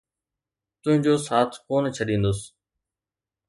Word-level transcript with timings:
تنهنجو 0.81 1.13
ساٿ 1.27 1.51
ڪونہ 1.67 1.89
ڇڏيندس. 1.95 2.39